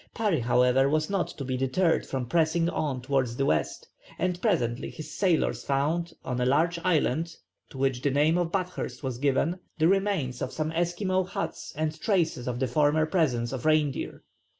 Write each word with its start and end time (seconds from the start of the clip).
Parry, 0.15 0.39
however, 0.39 0.89
was 0.89 1.11
not 1.11 1.27
to 1.27 1.43
be 1.45 1.55
deterred 1.55 2.07
from 2.07 2.25
pressing 2.25 2.67
on 2.67 3.01
towards 3.03 3.35
the 3.35 3.45
west, 3.45 3.87
and 4.17 4.41
presently 4.41 4.89
his 4.89 5.13
sailors 5.13 5.63
found, 5.63 6.11
on 6.25 6.41
a 6.41 6.45
large 6.47 6.79
island, 6.83 7.35
to 7.69 7.77
which 7.77 8.01
the 8.01 8.09
name 8.09 8.35
of 8.35 8.51
Bathurst 8.51 9.03
was 9.03 9.19
given, 9.19 9.59
the 9.77 9.87
remains 9.87 10.41
of 10.41 10.51
some 10.51 10.71
Esquimaux 10.71 11.25
huts 11.25 11.71
and 11.75 12.01
traces 12.01 12.47
of 12.47 12.57
the 12.59 12.65
former 12.67 13.05
presence 13.05 13.51
of 13.53 13.63
reindeer. 13.63 14.23